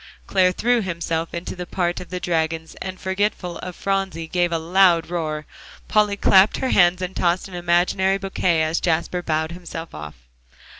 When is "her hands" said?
6.57-7.03